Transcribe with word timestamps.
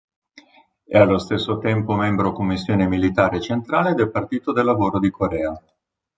E' 0.83 0.97
allo 0.97 1.19
stesso 1.19 1.59
tempo 1.59 1.93
membro 1.93 2.31
Commissione 2.31 2.87
militare 2.87 3.39
centrale 3.39 3.93
del 3.93 4.09
Partito 4.09 4.51
del 4.51 4.65
Lavoro 4.65 4.97
di 4.97 5.11
Corea. 5.11 5.63